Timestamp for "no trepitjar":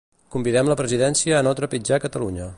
1.49-2.05